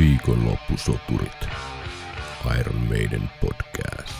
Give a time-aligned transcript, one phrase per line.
[0.00, 1.48] Viikonloppusoturit.
[2.60, 4.14] Iron Maiden podcast.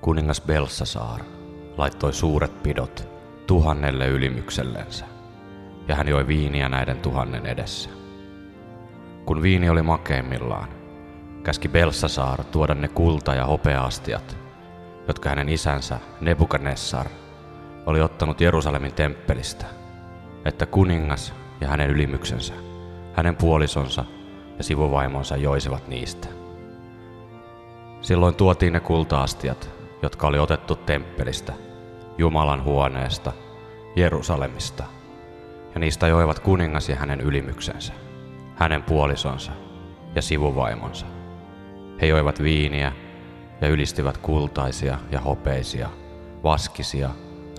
[0.00, 1.20] Kuningas Belsasaar
[1.76, 3.08] laittoi suuret pidot
[3.46, 5.04] tuhannelle ylimyksellensä,
[5.88, 8.01] ja hän joi viiniä näiden tuhannen edessä.
[9.24, 10.68] Kun viini oli makeimmillaan,
[11.42, 14.36] käski Belsasaar tuoda ne kulta- ja hopeaastiat,
[15.08, 17.06] jotka hänen isänsä Nebukadnessar
[17.86, 19.66] oli ottanut Jerusalemin temppelistä,
[20.44, 22.54] että kuningas ja hänen ylimyksensä,
[23.14, 24.04] hänen puolisonsa
[24.58, 26.28] ja sivuvaimonsa joisivat niistä.
[28.00, 29.70] Silloin tuotiin ne kultaastiat,
[30.02, 31.52] jotka oli otettu temppelistä,
[32.18, 33.32] Jumalan huoneesta,
[33.96, 34.84] Jerusalemista,
[35.74, 37.92] ja niistä joivat kuningas ja hänen ylimyksensä,
[38.56, 39.52] hänen puolisonsa
[40.14, 41.06] ja sivuvaimonsa.
[42.00, 42.92] He joivat viiniä
[43.60, 45.88] ja ylistivät kultaisia ja hopeisia,
[46.42, 47.10] vaskisia,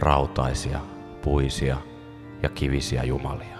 [0.01, 0.79] rautaisia,
[1.21, 1.77] puisia
[2.43, 3.57] ja kivisiä jumalia.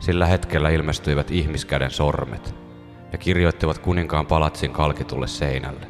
[0.00, 2.54] Sillä hetkellä ilmestyivät ihmiskäden sormet
[3.12, 5.86] ja kirjoittivat kuninkaan palatsin kalkitulle seinälle,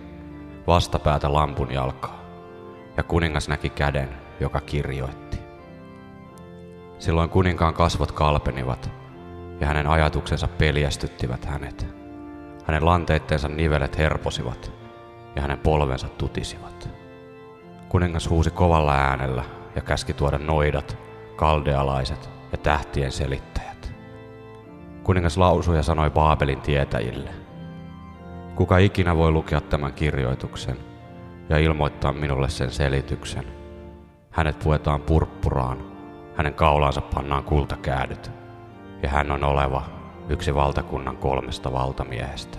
[0.66, 2.22] vastapäätä lampun jalkaa,
[2.96, 4.08] ja kuningas näki käden,
[4.40, 5.38] joka kirjoitti.
[6.98, 9.01] Silloin kuninkaan kasvot kalpenivat,
[9.62, 11.86] ja hänen ajatuksensa peljästyttivät hänet.
[12.64, 14.72] Hänen lanteitteensa nivelet herposivat,
[15.36, 16.88] ja hänen polvensa tutisivat.
[17.88, 19.44] Kuningas huusi kovalla äänellä
[19.76, 20.98] ja käski tuoda noidat,
[21.36, 23.92] kaldealaiset ja tähtien selittäjät.
[25.02, 27.30] Kuningas lausui ja sanoi Baabelin tietäjille,
[28.54, 30.76] Kuka ikinä voi lukea tämän kirjoituksen
[31.48, 33.44] ja ilmoittaa minulle sen selityksen?
[34.30, 35.78] Hänet puetaan purppuraan,
[36.36, 38.41] hänen kaulaansa pannaan kultakäädyt,
[39.02, 39.82] ja hän on oleva
[40.28, 42.58] yksi valtakunnan kolmesta valtamiehestä.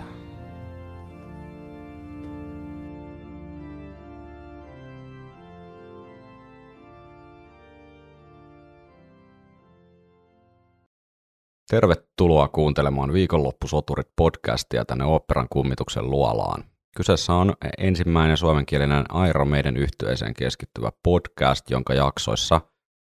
[11.70, 16.64] Tervetuloa kuuntelemaan Viikonloppusoturit podcastia tänne Operan kummituksen luolaan.
[16.96, 22.60] Kyseessä on ensimmäinen suomenkielinen Iron Maiden yhtyeeseen keskittyvä podcast, jonka jaksoissa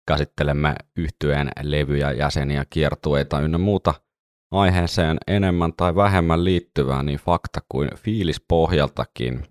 [0.08, 3.94] käsittelemme yhtyeen levyjä, jäseniä, kiertueita ynnä muuta
[4.50, 9.42] aiheeseen enemmän tai vähemmän liittyvää niin fakta kuin fiilis pohjaltakin.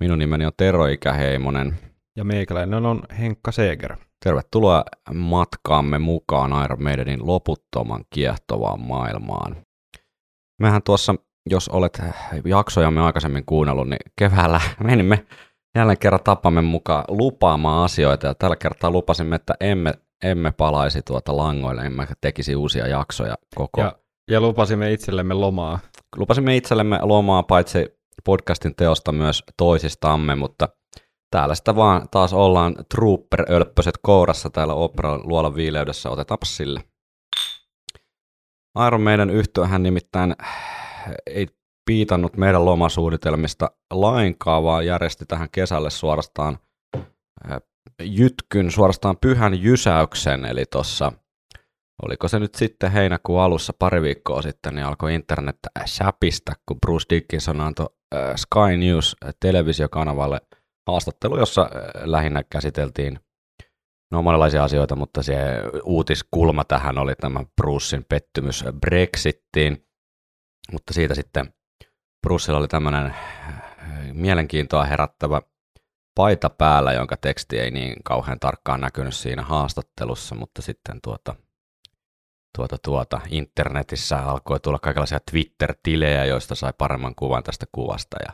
[0.00, 1.78] Minun nimeni on Tero Ikäheimonen.
[2.16, 3.96] Ja meikäläinen on Henkka Seeger.
[4.24, 4.84] Tervetuloa
[5.14, 9.56] matkaamme mukaan Iron Maidenin loputtoman kiehtovaan maailmaan.
[10.60, 11.14] Mehän tuossa,
[11.50, 12.02] jos olet
[12.44, 15.26] jaksojamme aikaisemmin kuunnellut, niin keväällä menimme
[15.78, 19.92] jälleen kerran tapamme mukaan lupaamaan asioita, ja tällä kertaa lupasimme, että emme,
[20.24, 23.80] emme palaisi tuota langoille, emme tekisi uusia jaksoja koko...
[23.80, 23.92] Ja,
[24.30, 25.78] ja lupasimme itsellemme lomaa.
[26.16, 30.68] Lupasimme itsellemme lomaa paitsi podcastin teosta myös toisistamme, mutta
[31.30, 36.10] täällä sitä vaan taas ollaan trooper-ölppöset kourassa täällä Operan luolan viileydessä.
[36.10, 36.80] Otetaanpa sille.
[38.86, 40.36] Iron meidän yhtyöhän nimittäin
[41.26, 41.46] ei
[41.86, 46.58] piitannut meidän lomasuunnitelmista lainkaan, vaan järjesti tähän kesälle suorastaan
[48.02, 51.12] jytkyn, suorastaan pyhän jysäyksen, eli tuossa
[52.02, 57.06] oliko se nyt sitten heinäkuun alussa pari viikkoa sitten, niin alkoi internet säpistä, kun Bruce
[57.10, 57.86] Dickinson antoi
[58.36, 60.40] Sky News televisiokanavalle
[60.88, 61.70] haastattelu, jossa
[62.04, 63.20] lähinnä käsiteltiin
[64.12, 65.34] no monenlaisia asioita, mutta se
[65.84, 69.86] uutiskulma tähän oli tämä Brucein pettymys Brexittiin,
[70.72, 71.52] mutta siitä sitten
[72.22, 73.14] Bruceilla oli tämmöinen
[74.12, 75.42] mielenkiintoa herättävä
[76.14, 81.34] paita päällä, jonka teksti ei niin kauhean tarkkaan näkynyt siinä haastattelussa, mutta sitten tuota,
[82.56, 88.32] tuota, tuota, internetissä alkoi tulla kaikenlaisia Twitter-tilejä, joista sai paremman kuvan tästä kuvasta ja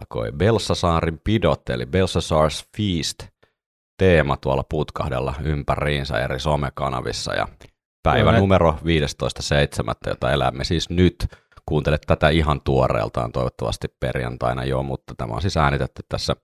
[0.00, 3.18] alkoi Belsasaarin pidot, eli Belsasar's Feast
[3.98, 7.48] teema tuolla putkahdella ympäriinsä eri somekanavissa ja
[8.02, 11.26] päivä numero 15.7., jota elämme siis nyt.
[11.68, 16.36] Kuuntelet tätä ihan tuoreeltaan toivottavasti perjantaina jo, mutta tämä on siis äänitetty tässä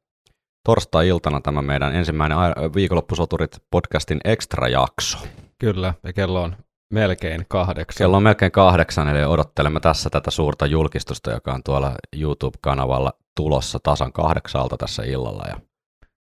[0.65, 2.39] torstai-iltana tämä meidän ensimmäinen
[2.75, 5.19] viikonloppusoturit podcastin extra-jakso.
[5.59, 6.57] Kyllä, ja kello on
[6.93, 7.99] melkein kahdeksan.
[7.99, 13.79] Kello on melkein kahdeksan, eli odottelemme tässä tätä suurta julkistusta, joka on tuolla YouTube-kanavalla tulossa
[13.83, 15.45] tasan kahdeksalta tässä illalla.
[15.49, 15.61] Ja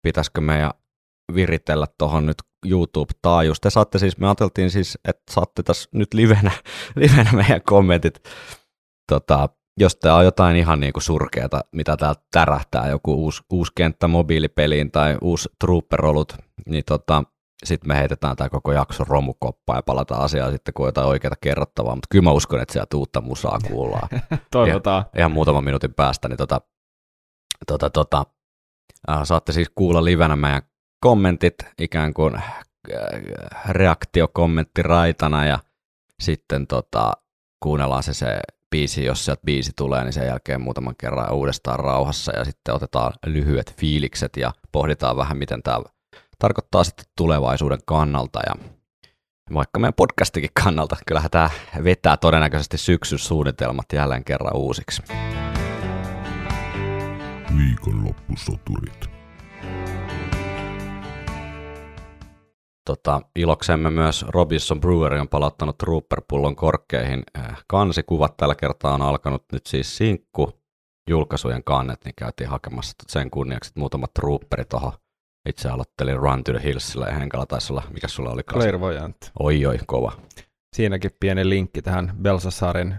[0.03, 0.71] pitäisikö meidän
[1.35, 2.37] viritellä tuohon nyt
[2.67, 3.61] YouTube-taajuus.
[3.61, 6.50] Te saatte siis, me ajateltiin siis, että saatte tässä nyt livenä,
[6.97, 8.23] livenä meidän kommentit,
[9.08, 9.49] tota,
[9.81, 14.08] jos tämä on jotain ihan niin kuin surkeata, mitä täältä tärähtää, joku uusi, uusi kenttä
[14.08, 16.32] mobiilipeliin tai uusi trooperolut,
[16.67, 17.25] niin tota,
[17.64, 21.35] sitten me heitetään tämä koko jakso romukoppaan ja palataan asiaan sitten, kun on jotain oikeaa
[21.41, 24.08] kerrottavaa, mutta kyllä mä uskon, että sieltä uutta musaa kuullaan.
[24.50, 25.00] Toivotaan.
[25.03, 26.61] Ihan, ihan muutaman minuutin päästä, niin tota,
[27.67, 28.25] tota, tota,
[29.11, 30.62] äh, saatte siis kuulla livenä meidän
[31.00, 32.64] kommentit ikään kuin äh,
[33.69, 35.59] reaktiokommentti raitana ja
[36.23, 37.12] sitten tota,
[37.62, 38.38] kuunnellaan se, se
[38.71, 43.13] biisi, jos sieltä biisi tulee, niin sen jälkeen muutaman kerran uudestaan rauhassa ja sitten otetaan
[43.27, 45.81] lyhyet fiilikset ja pohditaan vähän, miten tämä
[46.39, 48.55] tarkoittaa sitten tulevaisuuden kannalta ja
[49.55, 50.97] vaikka meidän podcastikin kannalta.
[51.07, 51.51] Kyllähän tämä
[51.85, 55.03] vetää todennäköisesti syksyn suunnitelmat jälleen kerran uusiksi.
[57.59, 59.16] Viikonloppusoturit.
[62.87, 67.23] Tota, iloksemme myös Robinson Brewery on palauttanut Trooper-pullon korkkeihin.
[67.38, 70.53] Äh, Kansikuvat tällä kertaa on alkanut nyt siis sinkku
[71.11, 74.93] julkaisujen kannet, niin käytiin hakemassa sen kunniaksi että muutamat Trooperit tuohon.
[75.49, 78.43] Itse aloittelin Run to the Hillsillä ja Henkala taisi olla, mikä sulla oli?
[78.43, 79.17] Clairvoyant.
[79.38, 80.12] Oi oi, kova.
[80.77, 82.94] Siinäkin pieni linkki tähän Belsasarin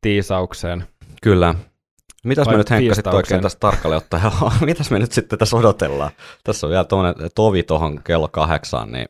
[0.00, 0.86] tiisaukseen.
[1.22, 1.54] Kyllä.
[2.24, 4.22] Mitäs Vai me nyt Henkka sitten oikein tässä tarkalleen ottaen,
[4.60, 6.10] mitäs me nyt sitten tässä odotellaan?
[6.44, 9.08] Tässä on vielä tuonne tovi tuohon kello kahdeksaan, niin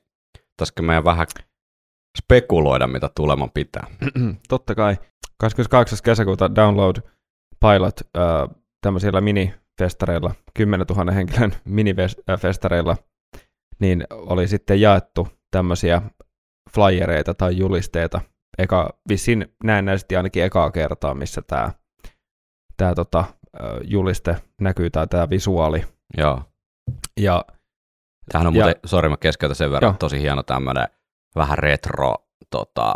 [0.56, 1.26] pitäisikö meidän vähän
[2.18, 3.86] spekuloida, mitä tuleman pitää?
[4.48, 4.96] Totta kai.
[5.38, 5.98] 28.
[6.04, 6.96] kesäkuuta Download
[7.60, 12.96] Pilot äh, tämmöisillä minifestareilla, 10 000 henkilön minifestareilla,
[13.80, 16.02] niin oli sitten jaettu tämmöisiä
[16.74, 18.20] flyereita tai julisteita.
[18.58, 21.72] Eka, vissiin näennäisesti ainakin ekaa kertaa, missä tämä
[22.76, 25.84] tää tota, äh, juliste näkyy tai tämä visuaali.
[26.16, 26.42] Joo.
[27.20, 27.44] Ja
[28.32, 29.96] Tämähän on Ja- muuten, sori mä keskeytän sen verran, Joo.
[29.98, 30.88] tosi hieno tämmöinen
[31.36, 32.14] vähän retro,
[32.50, 32.94] tota,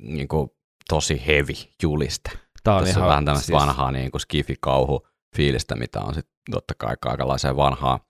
[0.00, 0.50] niin kuin
[0.88, 1.52] tosi heavy
[1.82, 2.30] juliste.
[2.64, 6.14] tämä on Tässä ihan on vähän tämmöistä siis, vanhaa niin kuin skifi-kauhu fiilistä, mitä on
[6.14, 8.00] sitten totta kai kaikenlaiseen vanhaa,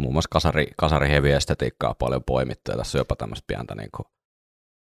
[0.00, 3.88] muun muassa kasari, kasari heavy estetiikkaa paljon poimittu, ja tässä on jopa tämmöistä pientä, niin
[3.96, 4.06] kuin,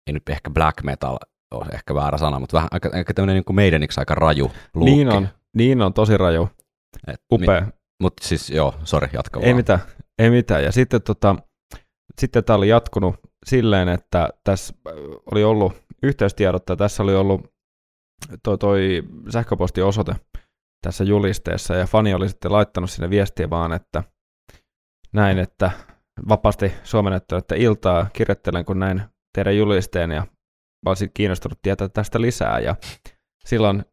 [0.07, 1.17] ei nyt ehkä black metal
[1.51, 4.95] ole ehkä väärä sana, mutta vähän aika, aika tämmöinen niin meidäniksi aika raju luukki.
[4.95, 6.49] Niin on, niin on tosi raju,
[7.07, 7.61] Et, upea.
[7.61, 7.67] Mi,
[8.01, 9.55] mutta siis joo, sori, jatka Ei vaan.
[9.55, 9.79] mitään,
[10.19, 10.63] ei mitään.
[10.63, 11.35] Ja sitten, tota,
[12.21, 13.15] sitten tämä oli jatkunut
[13.45, 14.93] silleen, että tässä äh,
[15.31, 15.73] oli ollut
[16.03, 17.53] yhteystiedot, ja tässä oli ollut
[18.43, 20.15] toi, toi sähköpostiosoite
[20.85, 24.03] tässä julisteessa, ja fani oli sitten laittanut sinne viestiä vaan, että
[25.13, 25.71] näin, että
[26.29, 28.07] vapaasti suomennettu, että iltaa.
[28.13, 29.01] Kirjoittelen, kun näin
[29.33, 30.27] teidän julisteen, ja
[30.85, 32.75] olisin kiinnostunut tietää tästä lisää, ja
[33.45, 33.85] silloin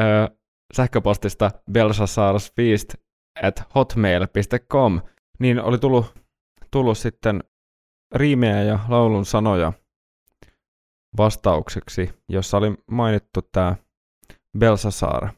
[0.00, 0.04] ö,
[0.74, 2.94] sähköpostista belsasarsfeast
[3.42, 5.00] at hotmail.com,
[5.38, 6.14] niin oli tullut,
[6.70, 7.44] tullut sitten
[8.14, 9.72] riimejä ja laulun sanoja
[11.16, 13.76] vastaukseksi, jossa oli mainittu tämä
[14.58, 15.28] Belsasar.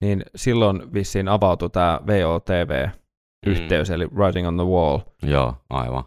[0.00, 4.98] Niin silloin vissiin avautui tämä VOTV-yhteys, eli Writing on the Wall.
[5.22, 6.04] Joo, aivan.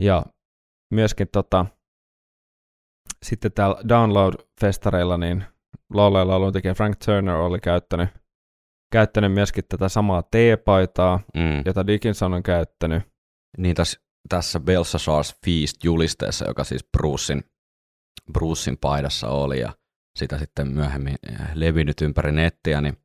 [0.00, 0.22] Ja
[0.94, 1.66] myöskin tota,
[3.22, 5.44] sitten täällä Download-festareilla, niin
[5.94, 8.08] laulaja laulun tekijä Frank Turner oli käyttänyt,
[8.92, 11.62] käyttänyt myöskin tätä samaa T-paitaa, Mm.
[11.66, 13.02] jota Dickinson on käyttänyt.
[13.58, 17.44] Niin tässä, tässä Belshazzar's Feast-julisteessa, joka siis Brucein,
[18.32, 19.72] Brucein paidassa oli ja
[20.18, 22.96] sitä sitten myöhemmin eh, levinnyt ympäri nettiä, niin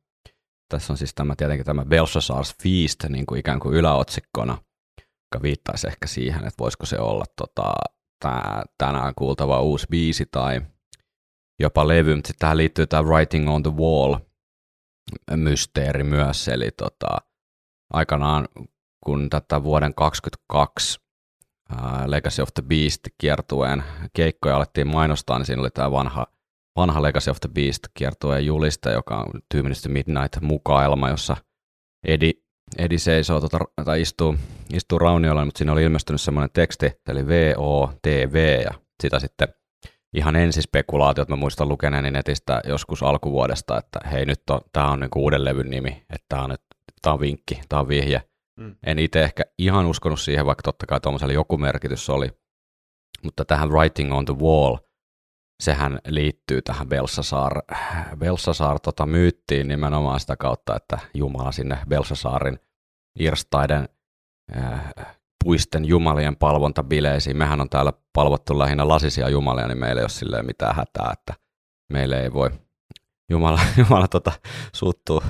[0.68, 4.58] tässä on siis tämä tietenkin tämä Belshazzar's Feast niin kuin ikään kuin yläotsikkona,
[5.00, 7.72] joka viittaisi ehkä siihen, että voisiko se olla tota,
[8.22, 10.60] tää, tänään kuultava uusi biisi tai
[11.60, 14.16] jopa levy, mutta sitten tähän liittyy tämä Writing on the Wall
[15.36, 17.18] mysteeri myös, eli tota,
[17.92, 18.48] aikanaan
[19.04, 21.00] kun tätä vuoden 2022
[21.70, 26.26] ää, Legacy of the Beast kiertueen keikkoja alettiin mainostaa, niin siinä oli tämä vanha,
[26.76, 31.36] vanha Legacy of the Beast kiertueen juliste, joka on tyypillisesti Midnight-mukaelma, jossa
[32.06, 32.32] Edi,
[32.78, 34.36] Edi seisoo tota, tai istuu,
[34.72, 38.70] istuu raunioilla, mutta siinä oli ilmestynyt semmoinen teksti, eli VOTV, ja
[39.02, 39.48] sitä sitten
[40.14, 45.22] ihan ensispekulaatiot, mä muistan lukeneeni netistä joskus alkuvuodesta, että hei nyt on, tämä on niinku
[45.22, 46.60] uuden levyn nimi, että tämä on, nyt,
[47.02, 48.22] tää on vinkki, tämä on vihje,
[48.56, 48.76] Mm.
[48.86, 52.28] en itse ehkä ihan uskonut siihen, vaikka totta kai tuommoisella joku merkitys oli.
[53.24, 54.76] Mutta tähän Writing on the Wall,
[55.62, 57.62] sehän liittyy tähän Belsasar,
[58.16, 62.58] Belsasar tota, myyttiin nimenomaan sitä kautta, että Jumala sinne Belsasarin
[63.18, 63.88] irstaiden
[64.56, 64.92] äh,
[65.44, 67.36] puisten jumalien palvontabileisiin.
[67.36, 71.34] Mehän on täällä palvottu lähinnä lasisia jumalia, niin meillä ei ole silleen mitään hätää, että
[71.92, 72.50] meille ei voi
[73.30, 74.32] Jumala, Jumala tota,
[74.72, 75.22] suuttuu.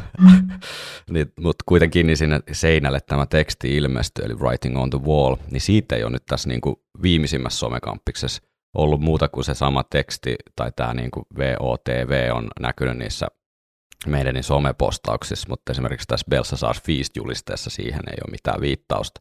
[1.11, 5.61] niin, mutta kuitenkin niin sinne seinälle tämä teksti ilmestyi, eli Writing on the Wall, niin
[5.61, 8.43] siitä ei ole nyt tässä niin kuin viimeisimmässä somekampiksessa
[8.75, 13.27] ollut muuta kuin se sama teksti, tai tämä niin kuin VOTV on näkynyt niissä
[14.07, 19.21] meidän somepostauksissa, mutta esimerkiksi tässä Belsasar Feast-julisteessa siihen ei ole mitään viittausta.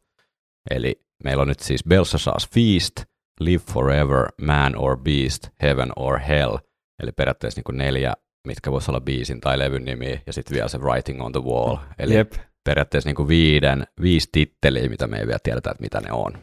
[0.69, 2.95] Eli meillä on nyt siis Belshazzar's Feast,
[3.39, 6.57] Live Forever, Man or Beast, Heaven or Hell,
[7.03, 8.13] eli periaatteessa niin kuin neljä,
[8.47, 11.77] mitkä voisi olla biisin tai levyn nimi, ja sitten vielä se Writing on the Wall,
[11.99, 12.33] eli Jep.
[12.65, 16.33] periaatteessa niin kuin viiden, viisi titteliä, mitä me ei vielä tiedetä, että mitä ne on.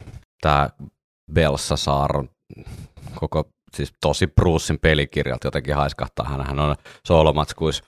[0.41, 0.69] Tämä
[1.33, 2.29] Belshazzar on
[3.15, 6.29] koko, siis tosi Brucein pelikirjalta jotenkin haiskahtaa.
[6.29, 7.83] Hänhän on soolomatskuis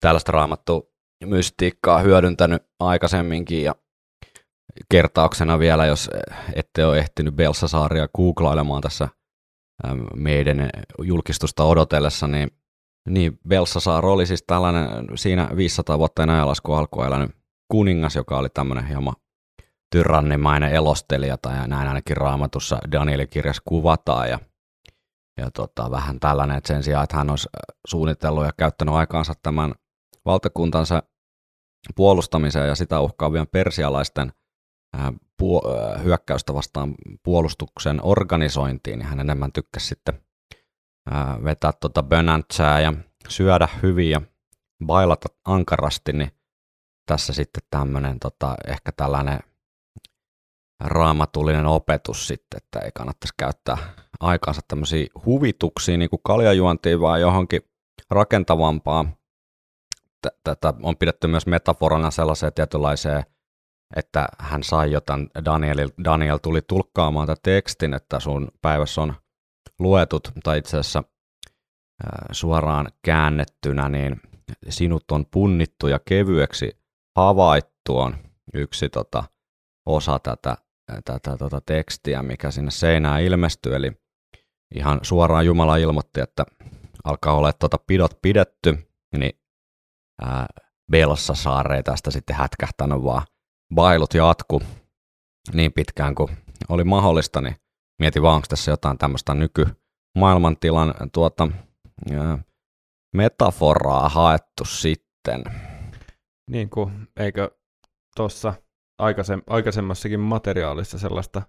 [0.00, 0.92] tällaista raamattu
[1.24, 3.74] mystiikkaa hyödyntänyt aikaisemminkin ja
[4.90, 6.10] kertauksena vielä, jos
[6.54, 9.08] ette ole ehtinyt Belsasaaria googlailemaan tässä
[9.88, 10.70] äm, meidän
[11.02, 12.50] julkistusta odotellessa, niin,
[13.08, 17.30] niin Belsasaar oli siis tällainen siinä 500 vuotta ennen ajalasku alkua elänyt
[17.70, 19.14] kuningas, joka oli tämmöinen hieman
[19.90, 24.38] tyrannimainen elostelija, tai näin ainakin raamatussa Danielin kirjassa kuvataan, ja,
[25.38, 27.48] ja tota, vähän tällainen, että sen sijaan, että hän olisi
[27.86, 29.74] suunnitellut ja käyttänyt aikaansa tämän
[30.24, 31.02] valtakuntansa
[31.96, 34.32] puolustamiseen ja sitä uhkaavien persialaisten
[35.42, 40.20] puo- ää, hyökkäystä vastaan puolustuksen organisointiin, niin hän enemmän tykkäsi sitten
[41.10, 42.92] ää, vetää tuota bönäntsää ja
[43.28, 44.20] syödä hyvin ja
[44.86, 46.30] bailata ankarasti, niin
[47.06, 49.40] tässä sitten tämmöinen tota, ehkä tällainen
[50.80, 53.78] raamatullinen opetus sitten, että ei kannattaisi käyttää
[54.20, 57.60] aikaansa tämmöisiä huvituksiin, niin kuin kaljajuontiin, vaan johonkin
[58.10, 59.16] rakentavampaan.
[60.44, 63.24] Tätä on pidetty myös metaforana sellaiseen tietynlaiseen,
[63.96, 69.14] että hän sai jotain, Daniel, Daniel tuli tulkkaamaan tätä tekstin, että sun päivässä on
[69.78, 71.04] luetut, tai itse asiassa
[72.32, 74.20] suoraan käännettynä, niin
[74.68, 76.78] sinut on punnittu ja kevyeksi
[77.16, 78.16] havaittu on
[78.54, 79.24] yksi tota,
[79.86, 80.56] osa tätä,
[81.04, 83.74] tätä tota tekstiä, mikä sinne seinään ilmestyy.
[83.74, 83.92] Eli
[84.74, 86.44] ihan suoraan Jumala ilmoitti, että
[87.04, 89.40] alkaa olla tota pidot pidetty, niin
[90.22, 90.46] ää,
[90.90, 93.22] Belsasaare ei tästä sitten hätkähtänyt, vaan
[93.74, 94.62] bailut jatku
[95.52, 96.28] niin pitkään kuin
[96.68, 97.56] oli mahdollista, niin
[97.98, 101.48] mieti vaan, onko tässä jotain tämmöistä nykymaailmantilan tuota,
[103.14, 105.44] metaforaa haettu sitten.
[106.50, 107.50] Niin kuin, eikö
[108.16, 108.54] tuossa
[108.98, 111.42] aikaisem, aikaisemmassakin materiaalissa sellaista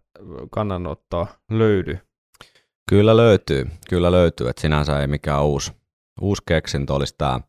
[0.51, 1.99] kannanottoa löydy?
[2.89, 5.71] Kyllä löytyy, kyllä löytyy, että sinänsä ei mikään uusi,
[6.21, 7.39] uusi keksintö olisi tämä.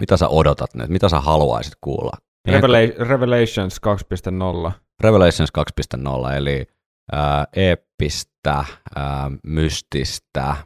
[0.00, 2.12] Mitä sä odotat nyt, mitä sä haluaisit kuulla?
[2.48, 3.80] Revela- Revelations
[4.66, 4.72] 2.0.
[5.00, 6.66] Revelations 2.0, eli
[7.12, 8.64] ää, eeppistä,
[8.96, 10.56] ää, mystistä,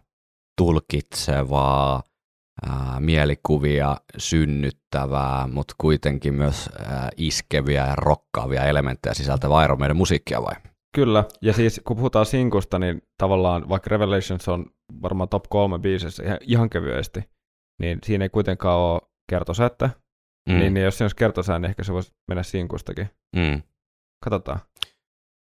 [0.59, 2.03] tulkitsevaa,
[2.67, 10.43] ää, mielikuvia synnyttävää, mutta kuitenkin myös ää, iskeviä ja rokkaavia elementtejä sisältävää Iron Maiden musiikkia
[10.43, 10.55] vai?
[10.95, 14.67] Kyllä, ja siis kun puhutaan sinkusta, niin tavallaan vaikka Revelations on
[15.03, 17.21] varmaan top kolme biisissä ihan, ihan kevyesti,
[17.81, 19.01] niin siinä ei kuitenkaan ole
[19.31, 19.91] kertosättä,
[20.49, 20.59] mm.
[20.59, 23.11] niin, niin jos siinä olisi kertosää, niin ehkä se voisi mennä sinkustakin.
[23.37, 23.63] Mm.
[24.25, 24.61] Katsotaan.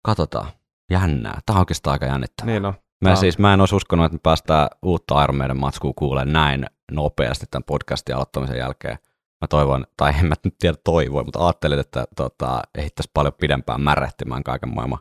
[0.07, 0.49] Katsotaan.
[0.91, 1.41] Jännää.
[1.47, 2.53] Tämä on oikeastaan aika jännittävää.
[2.53, 2.75] Niin no.
[3.03, 6.33] Mä, Tää- siis, mä en olisi uskonut, että me päästään uutta Iron Maiden matskua kuulemaan
[6.33, 8.99] näin nopeasti tämän podcastin aloittamisen jälkeen.
[9.41, 13.81] Mä toivon, tai en mä nyt tiedä toivoin, mutta ajattelin, että tota, ehdittäisi paljon pidempään
[13.81, 14.99] märehtimään kaiken maailman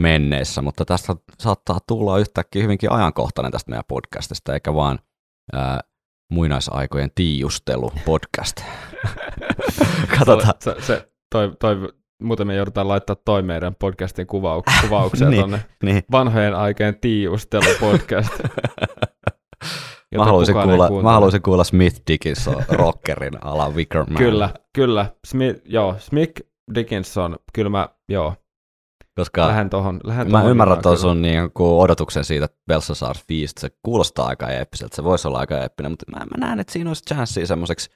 [0.00, 4.98] menneissä, mutta tästä saattaa tulla yhtäkkiä hyvinkin ajankohtainen tästä meidän podcastista, eikä vaan
[5.52, 5.80] ää,
[6.32, 8.56] muinaisaikojen tiiustelu podcast.
[10.18, 10.54] Katsotaan.
[10.58, 11.76] Se, se, toi, toi,
[12.22, 16.02] muuten me joudutaan laittaa toi meidän podcastin kuvauk- kuvaukseen Niin, tonne niin.
[16.12, 18.32] vanhojen aikojen tiiustelu podcast.
[20.16, 24.16] Mä haluaisin, kuulla, mä haluaisin kuulla Smith Dickinson rockerin ala Wickerman.
[24.18, 25.06] Kyllä, kyllä.
[25.26, 26.32] Smith, joo, Smith
[26.74, 28.34] Dickinson, kyllä mä, joo,
[29.16, 33.16] Koska lähden tohon, lähden Mä tohon ymmärrän tuon sun niin kuin odotuksen siitä, että Belshazzar
[33.28, 36.72] Feast, se kuulostaa aika eeppiseltä, se voisi olla aika eeppinen, mutta mä, mä näen, että
[36.72, 37.90] siinä olisi chanssia semmoiseksi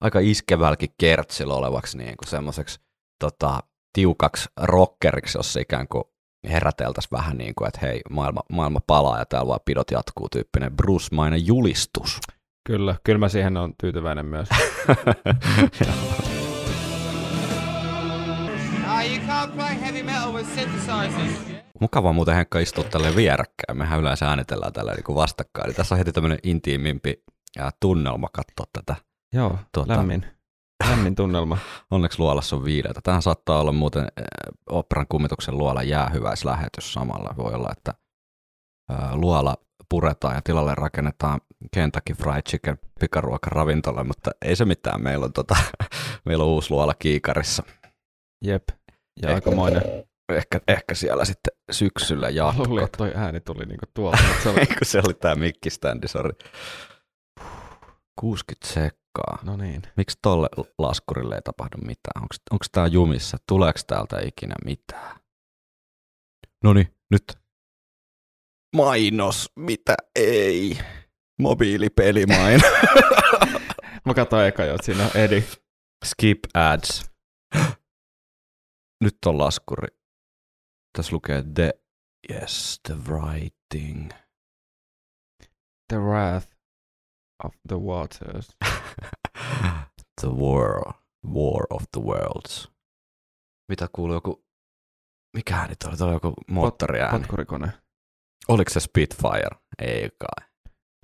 [0.00, 2.80] aika iskevälläkin kertsillä olevaksi niin kuin semmoiseksi
[3.18, 3.60] tota,
[3.92, 6.04] tiukaksi rockeriksi, jossa ikään kuin
[6.48, 10.76] heräteltäisiin vähän niin kuin, että hei, maailma, maailma palaa ja täällä vaan pidot jatkuu tyyppinen
[10.76, 12.20] Bruce-mainen julistus.
[12.66, 14.48] Kyllä, kyllä mä siihen on tyytyväinen myös.
[21.80, 23.78] Mukava muuten Henkka istua tälleen vierekkäin.
[23.78, 25.66] Mehän yleensä äänitellään tällä niin kuin vastakkain.
[25.66, 27.22] Eli tässä on heti tämmöinen intiimimpi
[27.56, 29.00] ja tunnelma katsoa tätä.
[29.32, 30.26] joo, Tota- lämmin,
[30.90, 31.58] lämmin tunnelma.
[31.90, 33.00] Onneksi luolassa on viileitä.
[33.02, 34.24] Tähän saattaa olla muuten äh,
[34.68, 37.34] operan kummituksen luola jäähyväislähetys samalla.
[37.36, 37.94] Voi olla, että
[38.92, 39.56] äh, luola
[39.88, 41.40] puretaan ja tilalle rakennetaan
[41.74, 45.02] Kentucky Fried Chicken pikaruokaravintola, mutta ei se mitään.
[45.02, 45.56] Meillä on, tota,
[46.26, 47.62] meillä on uusi luola kiikarissa.
[48.44, 48.62] Jep,
[49.22, 49.82] ja Ehkä- aikamoinen.
[50.32, 52.82] Ehkä, ehkä siellä sitten syksyllä Luulin, jatkot.
[52.84, 56.08] että toi ääni tuli niinku tuolta, mutta se oli, Ei kun se oli tää mikkiständi,
[56.08, 56.30] sori.
[58.20, 59.38] 60 sekkaa.
[59.42, 59.82] no niin.
[59.96, 62.22] Miksi tolle laskurille ei tapahdu mitään?
[62.50, 63.36] Onko tää jumissa?
[63.48, 65.16] Tuleeko täältä ikinä mitään?
[66.64, 67.24] Noni, nyt.
[68.76, 70.78] Mainos, mitä ei.
[71.40, 72.60] Mobiilipelimain.
[74.06, 75.44] Mä katsoin eka jo, että siinä on Edi.
[76.04, 77.10] Skip ads.
[79.02, 79.88] Nyt on laskuri.
[80.96, 81.72] Tässä lukee the,
[82.32, 84.10] yes, the writing.
[85.88, 86.48] The Wrath
[87.44, 88.48] of the Waters.
[90.20, 90.94] the war,
[91.34, 92.72] war of the worlds.
[93.68, 94.44] Mitä kuuluu joku,
[95.36, 97.18] mikä nyt oli, oli joku moottoriääni.
[97.18, 97.72] Potkurikone.
[98.48, 99.56] Oliko se Spitfire?
[99.78, 100.48] Ei kai.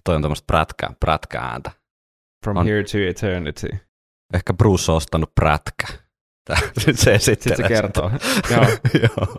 [0.04, 1.70] Toi on tämmöistä prätkä, prätkä-ääntä.
[2.44, 3.68] From On- Here to Eternity.
[4.34, 5.86] Ehkä Bruce on ostanut prätkä.
[6.86, 7.56] Nyt se esittelee.
[7.56, 8.10] Sitten se kertoo.
[9.02, 9.36] Joo.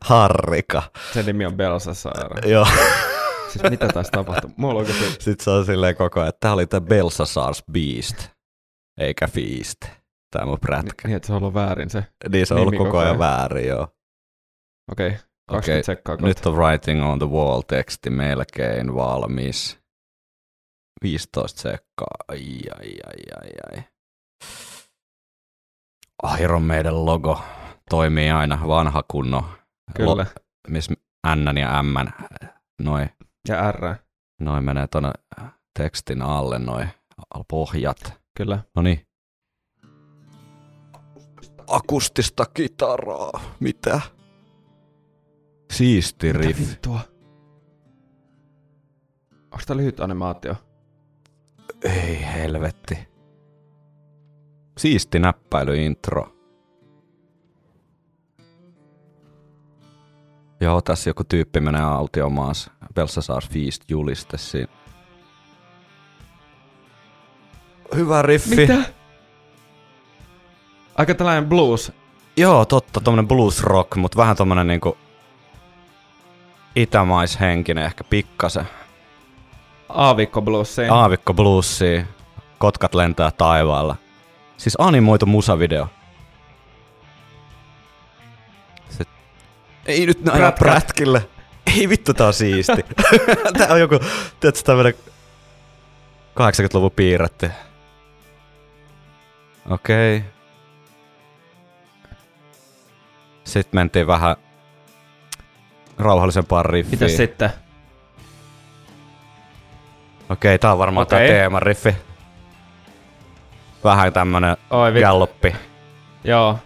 [0.00, 0.82] Harrika.
[1.14, 2.48] sen nimi on Belsasaara.
[2.48, 2.66] Joo.
[3.52, 4.50] Siis mitä tässä tapahtuu?
[4.56, 5.04] Mulla oikeasti...
[5.04, 8.28] Sitten se on silleen koko ajan, että tää oli tää Belsasars Beast,
[9.00, 9.78] eikä Feast.
[10.30, 11.08] Tää mun prätkä.
[11.08, 12.04] Niin, että se on ollut väärin se.
[12.28, 13.18] Niin se on ollut koko koko ajan ajan.
[13.18, 13.88] väärin, joo.
[14.92, 16.26] Okei, okay, 20 Okei, kohta.
[16.26, 19.78] Nyt on writing on the wall teksti melkein valmis.
[21.02, 22.16] 15 sekkaa.
[22.28, 23.82] Ai, ai, ai, ai, ai.
[26.40, 27.42] Iron Maiden logo
[27.90, 29.44] toimii aina vanha kunno.
[29.96, 30.26] Kyllä.
[30.68, 30.94] missä
[31.34, 31.94] N ja M,
[32.82, 33.10] noin
[33.48, 33.94] Ja R.
[34.40, 35.12] noi menee tuonne
[35.78, 36.88] tekstin alle, noin
[37.48, 38.12] pohjat.
[38.36, 38.58] Kyllä.
[38.76, 39.06] No niin.
[41.66, 43.40] Akustista kitaraa.
[43.60, 44.00] Mitä?
[45.72, 46.60] Siisti Mitä riff.
[46.60, 47.00] vittua?
[49.44, 50.54] Onko tää lyhyt animaatio?
[51.84, 53.07] Ei helvetti.
[54.78, 56.32] Siisti näppäilyintro.
[60.60, 62.70] Joo, tässä joku tyyppi menee autiomaassa.
[62.94, 64.72] Belsasar Feast juliste siinä.
[67.94, 68.56] Hyvä riffi.
[68.56, 68.78] Mitä?
[70.94, 71.92] Aika tällainen blues.
[72.36, 74.98] Joo, totta, tommonen blues rock, mutta vähän tommonen niinku
[76.76, 78.68] itämaishenkinen ehkä pikkasen.
[79.88, 80.88] Aavikko bluesi.
[80.88, 82.04] Aavikko bluesi,
[82.58, 83.96] kotkat lentää taivaalla.
[84.58, 85.88] Siis animoitu musavideo.
[88.88, 89.04] Se...
[89.86, 90.58] Ei nyt näin Prätkä.
[90.58, 91.28] prätkille.
[91.76, 92.84] Ei vittu, tää on siisti.
[93.58, 93.98] tää on joku,
[94.40, 94.94] tiedätkö tämmönen
[96.38, 97.50] 80-luvun piirretty.
[99.70, 100.16] Okei.
[100.16, 100.30] Okay.
[103.44, 104.36] Sitten mentiin vähän
[105.98, 107.00] rauhallisempaan riffiin.
[107.00, 107.50] Mitäs sitten?
[110.30, 111.18] Okei, tää on varmaan okay.
[111.18, 111.36] tää Okei.
[111.38, 112.07] teemariffi.
[113.84, 115.06] Vähän tämmönen Oi vittu.
[115.06, 115.56] galloppi.
[116.24, 116.58] Joo.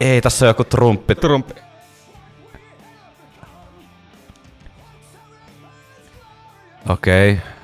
[0.00, 1.14] Ei, tässä on joku trumppi.
[1.14, 1.50] Trump.
[6.88, 7.32] Okei.
[7.32, 7.54] Okay.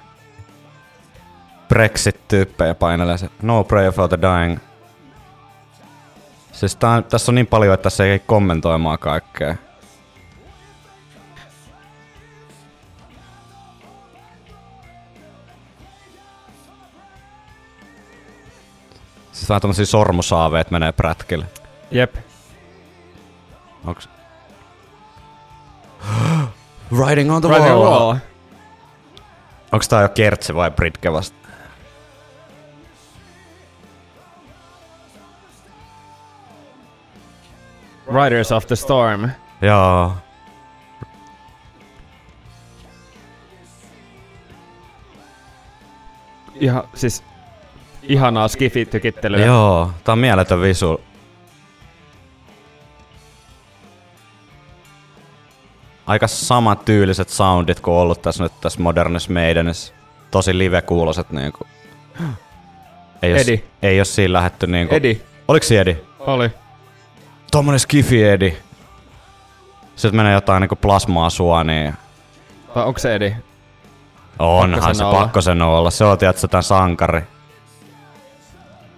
[1.69, 3.31] Brexit-tyyppejä painelee se.
[3.43, 4.59] No prayer for the dying.
[6.53, 9.55] Siis tää, tässä on niin paljon, että tässä ei kommentoimaan kaikkea.
[19.41, 21.47] Siis vähän tommosia sormusaaveet menee prätkille.
[21.91, 22.17] Jep.
[23.87, 24.09] Onks...
[27.09, 27.83] Riding on the Right wall.
[27.83, 28.17] wall.
[29.73, 31.37] Onks tää jo kertsi vai Britke vasta?
[38.25, 39.31] Riders of the Storm.
[39.63, 40.13] Joo.
[46.55, 47.25] Ihan, siis
[48.11, 49.47] ihanaa skifi-tykittelyä.
[49.47, 51.01] Joo, tää on mieletön visu.
[56.07, 59.95] Aika samat tyyliset soundit kuin ollut tässä nyt tässä modernissa Maidenissä.
[60.31, 61.67] Tosi live-kuuloset niinku.
[63.23, 63.65] Ei jos, Edi.
[63.83, 64.95] ei jos siinä lähetty niinku.
[64.95, 65.21] Edi.
[65.49, 65.97] Oliko se Edi?
[66.19, 66.51] Oli.
[67.51, 68.57] Tommonen skifi Edi.
[69.97, 71.95] Sitten menee jotain niinku plasmaa sua, niin
[72.75, 73.35] Vai onko se Edi?
[74.39, 75.19] onhan Pakko se olla.
[75.21, 75.91] pakko sen olla.
[75.91, 77.23] Se on tiedätkö tän sankari.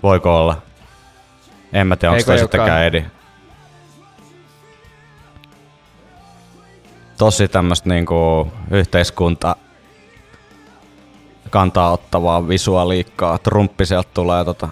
[0.03, 0.62] Voiko olla?
[1.73, 2.85] En mä tiedä, onko ei sittenkään?
[2.85, 3.05] Edi.
[7.19, 9.57] Tosi tämmöstä niinku yhteiskunta
[11.51, 13.38] kantaa ottavaa visuaaliikkaa.
[13.38, 14.69] Trumppi sieltä tulee tota.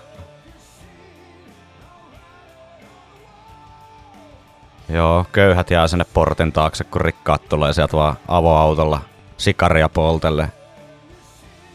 [4.88, 9.00] Joo, köyhät jää sinne portin taakse, kun rikkaat tulee sieltä vaan avoautolla
[9.36, 10.48] sikaria poltelle.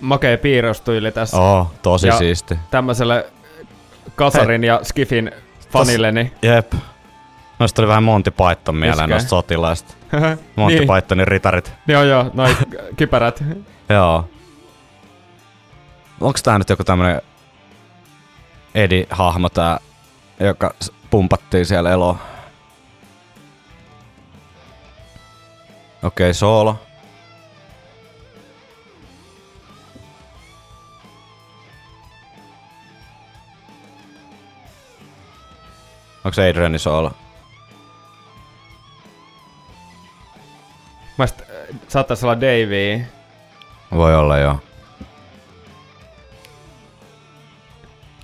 [0.02, 1.38] Makea piirrostyyli tässä.
[1.38, 2.60] Oo, tosi Ja- siisti.
[2.72, 3.26] Tämmöiselle
[4.16, 5.32] kasarin ja skifin
[5.72, 6.32] fanille, niin...
[6.42, 6.74] Jep.
[7.60, 9.08] Noista tuli vähän Monty Python mieleen Iskee.
[9.08, 9.94] noista sotilaista.
[10.56, 10.88] Monty niin.
[10.88, 11.74] Pythonin ritarit.
[11.88, 12.56] Joo, joo, noi
[12.98, 13.44] kypärät.
[13.90, 14.30] Joo.
[16.22, 17.22] Onks tää nyt joku tämmönen
[18.76, 19.80] Edi-hahmo tää,
[20.40, 20.74] joka
[21.10, 22.20] pumpattiin siellä eloon?
[26.04, 26.80] Okei, okay, soolo.
[36.26, 37.12] Onko se Adrianin soolo?
[41.18, 41.48] Mä sit, äh,
[41.88, 43.06] saattais olla Davey.
[43.92, 44.60] Voi olla joo.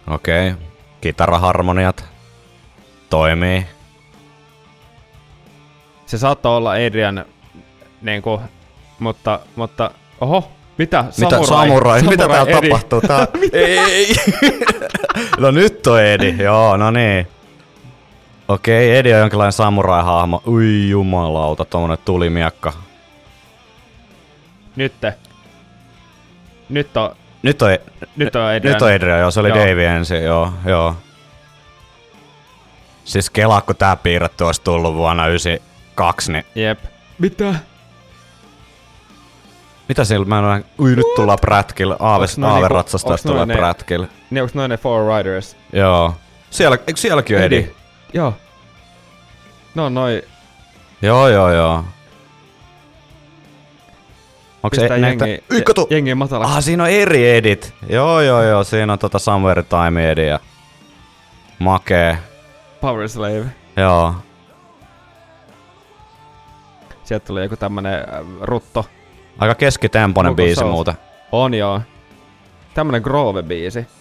[0.07, 0.51] Okei.
[0.51, 0.63] Okay.
[1.01, 2.05] Kitaraharmoniat.
[3.09, 3.65] Toimii.
[6.05, 7.25] Se saattaa olla Adrian,
[8.01, 8.41] niinku,
[8.99, 11.05] mutta, mutta, oho, mitä?
[11.17, 12.01] Mitä samurai?
[12.01, 12.69] Mitä täällä Eddie.
[12.69, 13.01] tapahtuu?
[13.01, 13.27] Tää...
[13.53, 14.15] Ei!
[15.39, 16.43] no nyt on Edi.
[16.43, 17.27] Joo, no niin.
[18.53, 20.41] Okei, Edi on jonkinlainen samurai-hahmo.
[20.47, 22.73] Ui jumalauta, tommonen tulimiakka.
[24.75, 25.13] Nytte.
[26.69, 27.69] Nyt on, Nyt on,
[28.15, 28.73] nyt on Adrian.
[28.73, 29.57] nyt on Adrian, joo, se oli Joo.
[29.57, 30.95] Davey ensin, joo, joo.
[33.05, 36.79] Siis kelaa, kun tää piirretty olisi tullut vuonna 92, niin Jep.
[37.19, 37.55] Mitä?
[39.89, 40.63] mitä sillä mä en ole...
[40.79, 41.95] Ui, nyt tullaan prätkillä.
[41.99, 42.73] Aave, Onks noi niinku-
[43.07, 44.07] noi tulee ne- prätkillä.
[44.29, 45.57] Niin onks noin ne Four Riders?
[45.73, 46.15] Joo.
[46.49, 47.71] Siellä, eikö sielläkin on Edi?
[48.13, 48.34] Joo.
[49.76, 50.24] No noi,
[51.02, 51.84] Joo, joo, joo.
[54.63, 55.28] Onko se näitä...
[55.28, 55.43] jengi,
[55.89, 56.54] jengi matalaksi.
[56.58, 57.74] Ah, siinä on eri edit.
[57.89, 58.63] Joo, joo, joo.
[58.63, 60.39] Siinä on tota Somewhere Time edi ja
[61.60, 62.17] makee.
[62.82, 63.45] Power Slave.
[63.78, 64.15] Joo.
[67.04, 68.86] Sieltä tuli joku tämmönen äh, rutto.
[69.39, 70.93] Aika keskitempoinen biisi muuten.
[71.32, 71.82] On joo.
[72.74, 73.80] Tämmönen Grove-biisi.
[73.82, 74.00] Hä?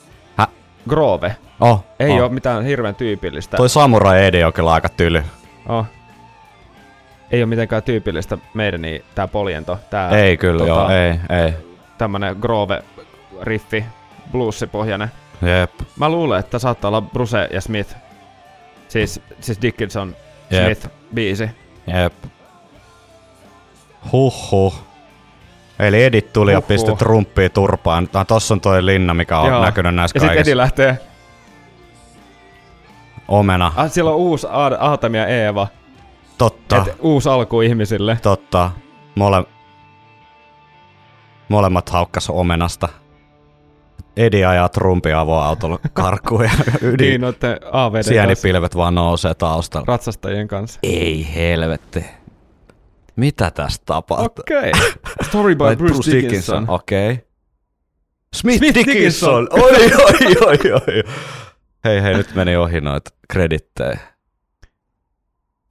[0.88, 1.36] Grove.
[1.60, 2.20] Oh, Ei oh.
[2.22, 3.56] oo mitään hirveän tyypillistä.
[3.56, 5.22] Toi Samurai Edi on kyllä aika tyly.
[5.68, 5.86] Oh.
[7.30, 9.78] Ei oo mitenkään tyypillistä meidän niin tää poljento.
[9.90, 11.52] Tää ei kyllä, tota- joo, ei, ei.
[11.98, 13.84] tämmönen Grove-riffi,
[14.32, 15.08] bluesipohjainen.
[15.42, 17.96] Jep, Mä luulen, että saattaa olla Bruce ja Smith.
[18.88, 20.14] Siis, siis Dickinson
[20.50, 20.64] Jep.
[20.64, 21.50] Smith biisi.
[21.86, 22.12] jep.
[24.12, 24.89] Huhhuh.
[25.80, 26.68] Eli Edit tuli ja Huhhuh.
[26.68, 28.08] pisti trumppia turpaan.
[28.14, 29.64] Ah, tossa on toi linna, mikä on Joo.
[29.64, 30.50] näkynyt näissä Ja kaikissa.
[30.50, 30.98] Edi lähtee.
[33.28, 33.72] Omena.
[33.76, 35.66] Ah, siellä on uusi Ad- Aatam ja Eeva.
[36.38, 36.76] Totta.
[36.88, 38.18] Et uusi alku ihmisille.
[38.22, 38.70] Totta.
[39.14, 39.44] Mole...
[41.48, 42.88] Molemmat haukkas omenasta.
[44.16, 47.20] Edi ajaa trumpi avoautolla karkuun ja Niin, ydin.
[47.72, 49.84] AVD kanssa, Sienipilvet vaan nousee taustalla.
[49.88, 50.78] ratsastajien kanssa.
[50.82, 52.04] Ei helvetti.
[53.16, 54.42] Mitä tästä tapahtuu?
[54.42, 54.70] Okei.
[54.70, 54.90] Okay.
[55.22, 56.70] Story by Vai Bruce, Dickinson.
[56.70, 57.12] Okei.
[57.12, 57.24] Okay.
[58.34, 59.44] Smith, Smith Dickinson!
[59.44, 59.62] Dickinson.
[59.64, 61.02] Oi, oi, oi, oi.
[61.84, 63.98] Hei, hei, nyt meni ohi noita kredittejä.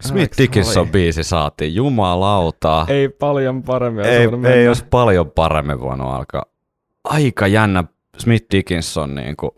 [0.01, 2.85] Smith Dickinson biisi saatiin, jumalauta.
[2.89, 6.43] Ei paljon paremmin ei, ei olisi paljon paremmin voinut alkaa.
[7.03, 7.83] Aika jännä
[8.17, 9.15] Smith Dickinson.
[9.15, 9.51] Niin kuin.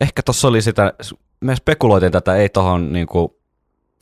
[0.00, 0.94] Ehkä tuossa oli sitä,
[1.40, 3.28] me spekuloitiin tätä ei tohon niin kuin,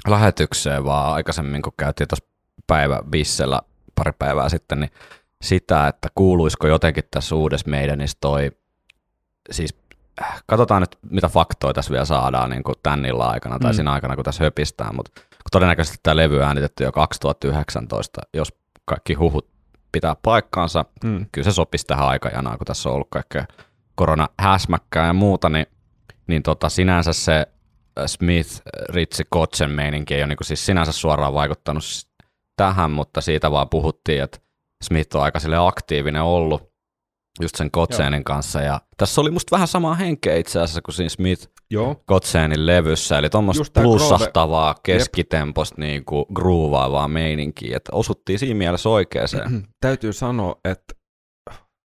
[0.09, 2.30] lähetykseen, vaan aikaisemmin kun käytiin tuossa
[2.66, 3.61] päivä Bissellä
[3.94, 4.90] pari päivää sitten, niin
[5.42, 8.51] sitä, että kuuluisiko jotenkin tässä uudessa meidänissä toi,
[9.51, 9.75] siis
[10.23, 13.75] äh, katsotaan nyt mitä faktoja tässä vielä saadaan niin kuin tän illan aikana tai Mm.
[13.75, 18.49] siinä aikana, kun tässä höpistään, mutta kun todennäköisesti tämä levy on äänitetty jo 2019, jos
[18.85, 19.49] kaikki huhut
[19.92, 21.27] pitää paikkaansa, Mm.
[21.33, 23.44] kyllä se sopisi tähän aikajanaan, kun tässä on ollut kaikkea
[23.94, 25.66] korona-häsmäkkää ja muuta, niin,
[26.27, 27.46] niin tota, sinänsä se
[27.99, 31.85] äh, Smith, Ritsi, Kotsen meininki ei ole niin siis sinänsä suoraan vaikuttanut
[32.61, 34.38] tähän, mutta siitä vaan puhuttiin, että
[34.85, 36.73] Smith on aika sille aktiivinen ollut
[37.40, 38.61] just sen Kotseenin kanssa.
[38.61, 42.03] Ja tässä oli musta vähän samaa henkeä itse asiassa kuin siinä Smith Joo.
[42.07, 49.66] Kotseenin levyssä, eli tuommoista plussahtavaa, keskitemposta niinku groovaavaa meininkiä, että osuttiin siinä mielessä oikeeseen.
[49.81, 50.94] Täytyy sanoa, että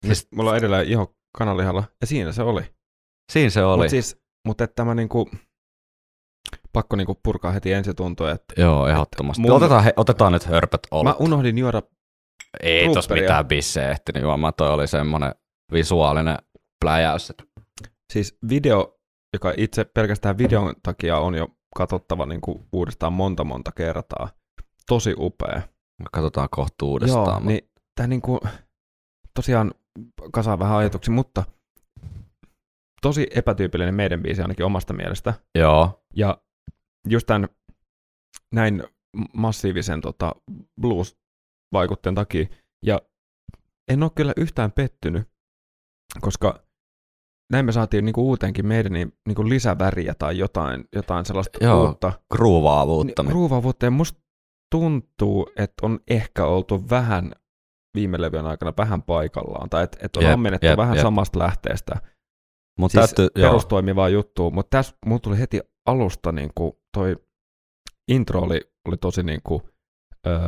[0.06, 2.62] Siis- siis, mulla on edelleen iho kanalihalla, ja siinä se oli.
[3.32, 3.78] Siinä se oli.
[3.78, 5.30] Mutta siis, mut että tämä niinku,
[6.74, 9.42] pakko niinku purkaa heti ensi tuntuu, että Joo, ehdottomasti.
[9.42, 11.16] mun- Otetaan, he, otetaan nyt hörpät mä olut.
[11.20, 11.82] unohdin juoda,
[12.64, 15.36] Ei tos mitään bissejä ehtinyt juomaan, toi oli semmonen
[15.74, 16.38] visuaalinen
[16.86, 17.34] pläjäys.
[18.14, 19.00] siis video,
[19.34, 24.30] joka itse pelkästään videon takia on jo katsottava niinku uudestaan monta monta kertaa.
[24.88, 25.62] Tosi upea.
[26.12, 27.26] Katsotaan kohta uudestaan.
[27.26, 28.40] Joo, mutta- niin tää niinku,
[29.36, 29.72] tosiaan
[30.34, 31.44] kasaa vähän ajatuksia, mutta
[33.02, 35.34] tosi epätyypillinen meidän biisi ainakin omasta mielestä.
[35.56, 36.38] Joo, Ja
[37.10, 37.50] just tämän
[38.54, 38.84] näin
[39.34, 40.36] massiivisen tota,
[40.82, 42.46] blues-vaikutteen takia.
[42.86, 43.02] Ja
[43.92, 45.30] en ole kyllä yhtään pettynyt,
[46.22, 46.64] koska
[47.52, 52.14] näin me saatiin niinku uuteenkin meidän niin, niinku lisäväriä tai jotain, jotain sellaista Joo, uutta.
[52.34, 53.24] gruuvaavuutta.
[53.24, 53.86] Niin, ruuvaavuutta.
[53.86, 54.22] Ja musta
[54.72, 57.32] tuntuu, että on ehkä oltu vähän
[57.96, 61.02] viime levyn aikana vähän paikallaan, tai että et on Jep, ammennettu jep, vähän jep.
[61.02, 61.96] samasta lähteestä,
[62.80, 67.16] Mut siis täytyy, perustoimivaa juttua, mutta tässä mulla tuli heti alusta niin kuin toi
[68.08, 69.62] intro oli, oli tosi niin kuin,
[70.28, 70.40] ö,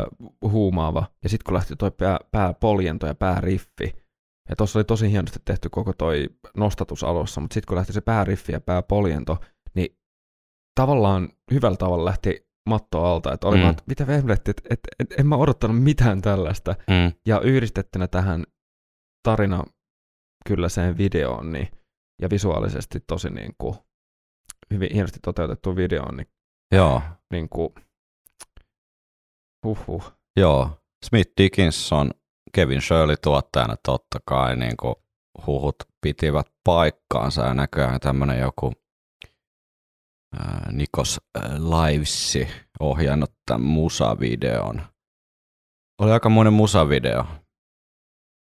[0.50, 3.92] huumaava, ja sitten kun lähti toi pää, pääpoljento ja pääriffi,
[4.50, 8.02] ja tuossa oli tosi hienosti tehty koko toi nostatus alussa, mutta sitten kun lähti se
[8.02, 9.38] pääriffi ja pääpoljento,
[9.76, 9.98] niin
[10.80, 13.62] tavallaan hyvällä tavalla lähti matto alta, että oli Mm.
[13.62, 16.76] vaan, että mitä vehmeletti, että et, et, en mä odottanut mitään tällaista.
[16.90, 18.44] mm, Ja yhdistettynä tähän
[19.28, 19.64] tarina
[20.48, 21.68] kylläiseen videoon niin,
[22.22, 23.76] ja visuaalisesti tosi niin kuin,
[24.74, 26.28] hyvin hienosti toteutettu videoon, niin,
[26.72, 27.70] joo, niin kuin,
[29.66, 30.14] huhhuh.
[30.38, 30.80] joo.
[31.06, 32.12] Smith Dickinson,
[32.54, 34.96] Kevin Shirley tuottajana totta kai niin kuin
[35.48, 38.74] huhut pitivät paikkaansa ja näköjään tämmöinen joku
[40.40, 41.22] ää, Nikos
[41.58, 42.48] Livesi
[42.80, 44.82] ohjannut tämän musavideon.
[46.02, 47.26] Oli aika monen musavideo.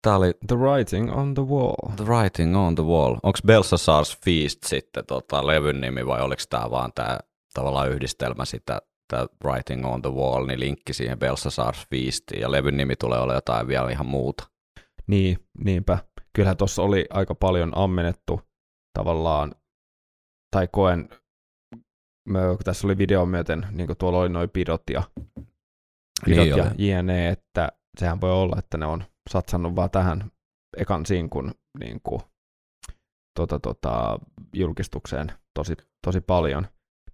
[0.02, 1.96] Tää oli The writing on the wall.
[1.96, 3.16] The Writing on the Wall.
[3.22, 7.18] Onko Belshazzar's Feast sitten tota, levyn nimi vai oliko tämä vaan tämä
[7.54, 12.76] tavallaan yhdistelmä sitä, tämä Writing on the Wall, niin linkki siihen Belshazzar's Feastiin ja levyn
[12.76, 14.44] nimi tulee olla jotain vielä ihan muuta.
[15.06, 15.98] Niin, niinpä.
[16.32, 18.40] Kyllähän tuossa oli aika paljon ammennettu
[18.98, 19.54] tavallaan,
[20.50, 21.08] tai koen,
[22.28, 25.02] mä, tässä oli video myöten, niin kuin tuolla oli noin pidot ja,
[26.24, 26.88] pidot Niin ja oli.
[26.88, 30.30] jne, että sehän voi olla, että ne on satsannut vaan tähän
[30.76, 32.20] ekan sinkun niin kuin,
[33.38, 34.18] tota, tota,
[34.54, 35.74] julkistukseen tosi,
[36.06, 36.66] tosi paljon.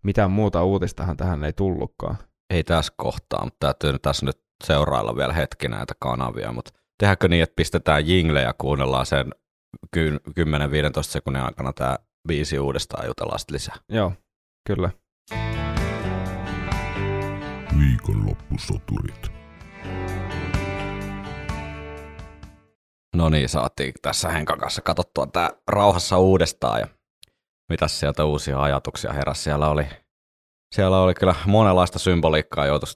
[0.04, 2.16] Mitään muuta uutistahan tähän ei tullutkaan.
[2.50, 7.28] Ei tässä kohtaa, mutta täytyy nyt tässä nyt seurailla vielä hetki näitä kanavia, mutta tehdäänkö
[7.28, 9.32] niin, että pistetään jingle ja kuunnellaan sen
[9.94, 13.76] ky- 10-15 sekunnin aikana tämä biisi uudestaan ja jutellaan sitten lisää.
[13.88, 14.12] Joo,
[14.66, 14.90] kyllä.
[17.78, 19.35] Viikonloppusoturit.
[23.16, 26.86] No niin, saatiin tässä Henkan kanssa katsottua tämä rauhassa uudestaan ja
[27.68, 29.42] mitäs sieltä uusia ajatuksia heräsi.
[29.42, 29.86] Siellä oli,
[30.74, 32.86] siellä oli kyllä monenlaista symboliikkaa joutu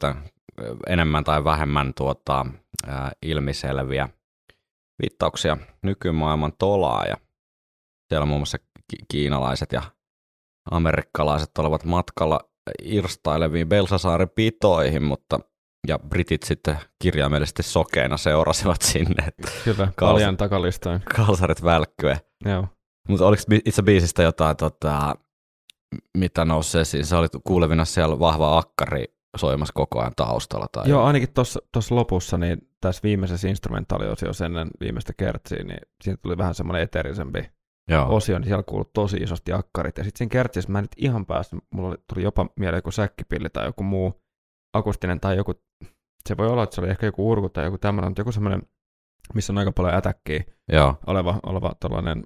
[0.87, 2.46] enemmän tai vähemmän tuota,
[2.87, 4.09] ää, ilmiselviä
[5.02, 7.16] viittauksia nykymaailman tolaa ja
[8.09, 9.83] siellä muun muassa ki- kiinalaiset ja
[10.70, 12.40] amerikkalaiset olivat matkalla
[12.83, 15.40] irstaileviin Belsasaaren pitoihin, mutta
[15.88, 19.29] ja britit sitten kirjaimellisesti sokeina seurasivat sinne,
[19.64, 20.12] Kyllä, Kalsa.
[20.12, 21.01] paljon takalistoin.
[21.16, 22.16] kalsarit välkkyä.
[22.45, 22.66] Joo.
[23.09, 25.14] Mutta oliko itse biisistä jotain, tota,
[26.16, 27.07] mitä nousi esiin?
[27.07, 29.05] Sä olit kuulevina siellä vahva akkari
[29.37, 30.66] soimassa koko ajan taustalla.
[30.73, 31.29] Tai Joo, ainakin
[31.73, 37.51] tuossa lopussa, niin tässä viimeisessä instrumentaaliosiossa ennen viimeistä kertsiä, niin siinä tuli vähän semmoinen eterisempi
[37.90, 38.16] Joo.
[38.16, 39.99] osio, niin siellä kuului tosi isosti akkarit.
[39.99, 43.51] Ja sitten siinä kertsissä mä en nyt ihan päässyt, mulla tuli jopa mieleen joku säkkipilli
[43.51, 44.23] tai joku muu
[44.77, 45.53] akustinen tai joku,
[46.28, 48.62] se voi olla, että se oli ehkä joku urku tai joku tämmöinen, mutta joku semmoinen,
[49.35, 50.96] missä on aika paljon ätäkkiä Joo.
[51.06, 52.24] oleva, oleva tällainen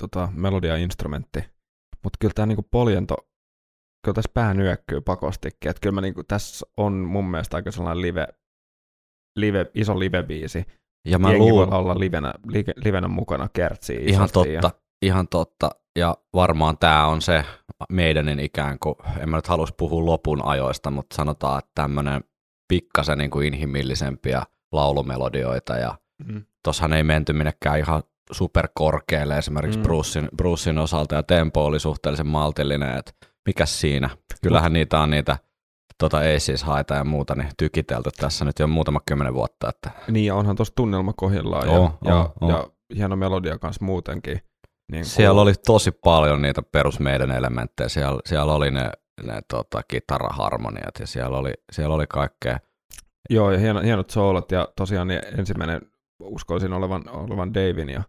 [0.00, 1.44] tota, melodia-instrumentti.
[2.02, 3.16] Mutta kyllä tämä niinku poljento,
[4.04, 5.70] kyllä tässä pää nyökkyy pakostikin.
[5.70, 8.26] Että kyllä mä niinku, tässä on mun mielestä aika sellainen live,
[9.36, 10.64] live iso live-biisi.
[11.08, 14.70] Ja mä Jengi luulen, voi olla livenä, live, livenä mukana kertsiä ihan totta,
[15.02, 15.70] ihan totta.
[15.98, 17.44] Ja varmaan tämä on se
[17.90, 22.24] meidänin ikään kuin, en mä nyt halus puhua lopun ajoista, mutta sanotaan, että tämmöinen
[22.70, 26.42] pikkasen niin kuin inhimillisempiä laulumelodioita ja mm.
[26.64, 28.02] tossahan ei menty minnekään ihan
[28.32, 29.82] superkorkealle esimerkiksi mm.
[29.82, 33.12] Brucein, Brucein osalta ja tempo oli suhteellisen maltillinen, että
[33.46, 34.10] mikäs siinä.
[34.42, 35.38] Kyllähän niitä on niitä
[35.98, 40.26] tota Aces haita ja muuta niin tykitelty tässä nyt jo muutama kymmenen vuotta, että Niin,
[40.26, 42.50] ja onhan tuossa tunnelma kohdillaan ja, Oo, ja, oo.
[42.50, 44.40] ja hieno melodia kanssa muutenkin.
[44.92, 48.90] Niin siellä oli tosi paljon niitä perus meidän elementtejä, siellä, siellä oli ne,
[49.22, 52.58] ne tota, kitaraharmoniat ja siellä oli, siellä oli kaikkea.
[53.30, 55.80] Joo, ja hieno, hienot soolot, ja tosiaan niin ensimmäinen
[56.20, 58.02] uskoisin olevan, olevan Davin, ja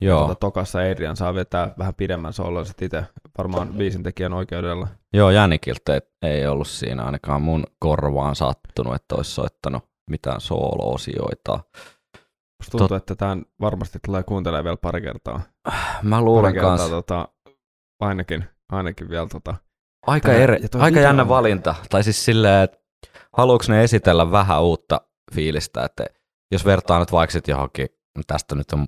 [0.00, 3.04] Joo, Tuota, tokassa Adrian saa vetää vähän pidemmän soolon sit itse
[3.38, 4.88] varmaan biisin tekijän oikeudella.
[5.14, 11.60] joo Jänikiltä ei, ei ollut siinä ainakaan mun korvaan sattunut, että olisi soittanut mitään soolo-osioita.
[12.62, 12.96] Musta tuntuu, Tot...
[12.96, 15.40] että tämän varmasti tulee kuuntelemaan vielä pari kertaa.
[16.02, 17.28] Mä Pari luulen kertaa kanssa, tota,
[18.00, 19.54] ainakin, ainakin vielä tota.
[20.06, 21.74] Aika, Tää- eri, aika video jännä valinta.
[21.90, 22.78] Tai siis silleen, että
[23.36, 25.00] haluuks ne esitellä vähän uutta
[25.34, 26.06] fiilistä, että
[26.52, 27.86] jos vertaa nyt vaikka sit johonkin,
[28.26, 28.86] tästä nyt on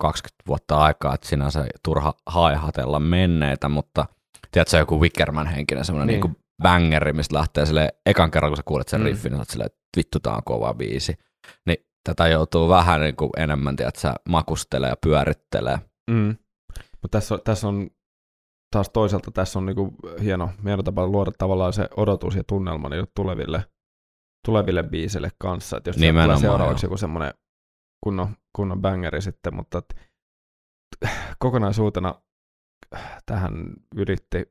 [0.00, 4.06] 20 vuotta aikaa, että sinänsä turha haihatella menneitä, mutta
[4.52, 6.20] tiedätkö, joku Wickerman henkinen semmoinen niin.
[6.20, 6.36] Niin.
[6.62, 9.04] bangeri, mistä lähtee sille ekan kerran, kun sä kuulet sen Mm.
[9.06, 11.14] riffin, niin silleen, että vittu tää on kova biisi.
[11.66, 15.78] Niin tätä joutuu vähän niin kuin enemmän, tiedätkö, makustelee ja pyörittelee.
[16.10, 16.36] Mm.
[17.02, 17.90] Mutta tässä, on- tässä on
[18.70, 23.06] taas toisaalta tässä on niinku hieno, hieno tapa luoda tavallaan se odotus ja tunnelma niille
[23.16, 23.64] tuleville
[24.46, 27.34] tuleville biisille kanssa, että jos tulee seuraavaksi joku semmoinen
[28.04, 29.94] kunnon, kunnon bangeri sitten, mutta et,
[31.38, 32.14] kokonaisuutena
[33.26, 33.52] tähän
[33.96, 34.44] ylitti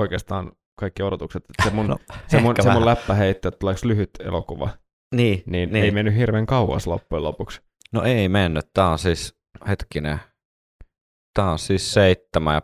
[0.00, 1.44] oikeastaan kaikki odotukset.
[1.44, 1.96] että Se mun, No,
[2.26, 2.84] se mun, se mun vähän.
[2.86, 4.68] läppäheitto, että tuleeko lyhyt elokuva,
[5.14, 7.60] Niin, niin, niin, ei mennyt hirveän kauas loppujen lopuksi.
[7.92, 8.66] No ei mennyt.
[8.74, 10.18] Tää on siis, hetkinen,
[11.34, 12.62] tää on siis seitsemän ja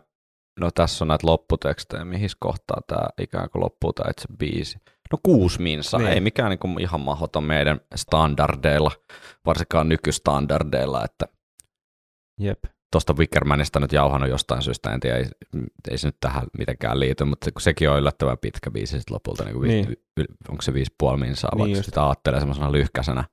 [0.59, 4.77] no tässä on näitä lopputekstejä, mihin kohtaa tää ikään kuin loppuu tää itse biisi.
[5.11, 6.05] No kuusi minsa, Niin.
[6.05, 6.13] niin.
[6.13, 8.91] ei mikään niinku ihan mahdoton meidän standardeilla,
[9.45, 11.25] varsinkaan nykystandardeilla, että
[12.39, 12.59] Jep.
[12.91, 15.25] tuosta Wickermanista nyt jauhannut jostain syystä, en tiedä, ei,
[15.91, 19.61] ei se nyt tähän mitenkään liity, mutta sekin on yllättävän pitkä biisi sit lopulta, niin,
[19.61, 19.85] Niin.
[19.85, 20.27] niin.
[20.49, 21.85] onko se viisi puoli minsaa, Niin vaikka just.
[21.85, 23.23] sitä ajattelee semmoisena lyhkäisenä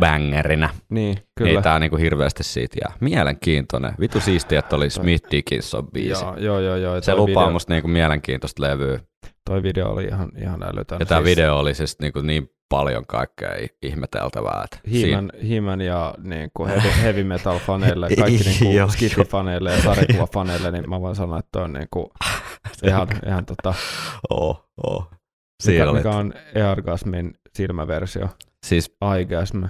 [0.00, 0.68] bangerinä.
[0.88, 1.50] Niin, Kyllä.
[1.50, 2.92] Ei tää niinku hirveästi siitä jää.
[3.00, 3.92] Mielenkiintoinen.
[4.00, 6.24] Vitu siistiä, että oli Smith Dickinson biisi.
[6.24, 6.76] Joo, joo, joo.
[6.76, 7.00] joo.
[7.02, 9.00] Se lupaa video, musta niinku mielenkiintoista levyä.
[9.44, 10.96] Toi video oli ihan, ihan älytön.
[11.00, 13.50] Ja tämä video oli siis niinku niin paljon kaikkea
[13.82, 14.64] ihmeteltävää.
[14.64, 19.72] Että He-Man, He-Man ja niin kuin heavy, heavy metal faneille, kaikki niin kuin skifi faneille
[19.72, 22.06] ja sarjakuva faneille, niin mä voin sanoa, että toi on niin kuin
[22.88, 23.74] ihan, ihan tota,
[24.30, 25.10] Oh, oh.
[25.62, 28.28] Siinä mikä, mikä on Eargasmin silmäversio,
[28.66, 29.64] Siis Aigasm.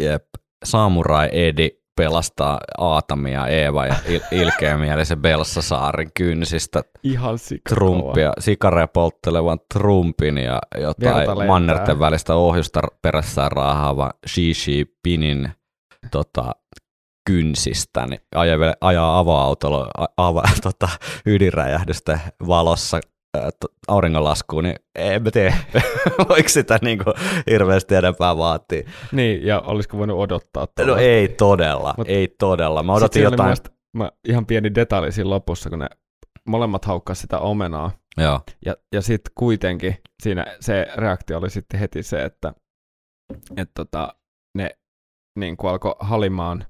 [0.00, 0.24] Jep,
[0.64, 7.74] Samurai Edi pelastaa Aatamia ja Eeva ja il- ilkeämielisen Belsasaarin kynsistä Ihan sikakova.
[7.74, 15.48] Trumpia, sikareja polttelevan Trumpin ja jotain mannerten välistä ohjusta perässään raahaava Shishi Pinin
[16.10, 16.52] tota,
[17.26, 20.88] kynsistä, niin ajaa, ajaa avoautolla a- ava, tota,
[21.26, 23.00] ydinräjähdystä valossa
[23.88, 25.56] auringonlaskuun, niin en mä tiedä,
[26.28, 27.14] voiko sitä niin kuin
[27.50, 28.84] hirveästi enempää vaatii.
[29.12, 31.02] Niin, ja olisiko voinut odottaa No tuollaista?
[31.02, 32.82] ei todella, Mut- ei todella.
[32.82, 35.86] Mä odotin jotain, mielestä- Mä, ihan pieni detalji siinä lopussa, kun ne
[36.48, 42.02] molemmat haukkas sitä omenaa, joo, Ja, ja sitten kuitenkin siinä se reaktio oli sitten heti
[42.02, 42.52] se, että
[43.56, 44.14] et tota,
[44.58, 44.70] ne
[45.38, 46.66] niin kuin alkoi halimaan,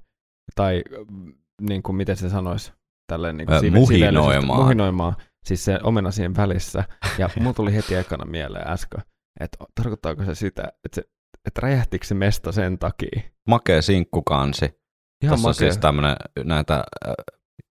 [0.55, 2.73] tai mm, niin kuin miten se sanoisi,
[3.11, 4.59] tälleen niin kuin muhinoimaan.
[4.61, 5.15] muhinoimaan,
[5.47, 6.83] siis se omena siinä välissä.
[7.17, 9.01] Ja mulla tuli heti ekana mieleen äsken,
[9.39, 11.03] että tarkoittaako se sitä, että, se,
[11.47, 13.21] että räjähtikö se mesta sen takia.
[13.47, 14.65] makea sinkkukansi.
[14.65, 15.53] Ihan Tässä on makea.
[15.53, 16.83] siis tämmöinen näitä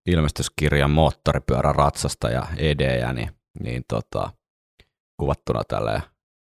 [0.06, 4.30] ilmestyskirjan moottoripyöräratsasta ja edejä, niin, niin tota,
[5.20, 6.00] kuvattuna tällä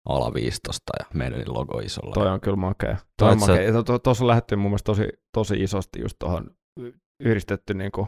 [0.08, 2.14] ala 15 ja meidän logo isolla.
[2.14, 2.96] Toi on kyllä makea.
[3.18, 3.98] Toi on on makea.
[4.02, 6.50] Tuossa on lähdetty mun mielestä tosi, tosi isosti just tuohon
[7.20, 8.06] yhdistetty niin kuin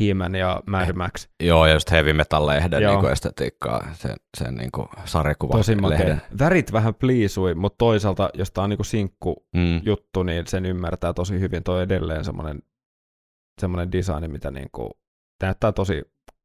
[0.00, 1.28] He-Man ja Mad Max.
[1.42, 3.02] Joo, ja just heavy metal-lehden Joo.
[3.02, 6.22] niin estetiikkaa, sen, sen niin kuin sarjakuva Tosi lehden.
[6.38, 9.80] Värit vähän pliisui, mutta toisaalta, jos tää on niinku sinkku Mm.
[9.84, 11.62] juttu, niin sen ymmärtää tosi hyvin.
[11.62, 12.62] Toi edelleen semmoinen,
[13.60, 14.90] semmoinen design, mitä niinku,
[15.42, 16.02] näyttää tosi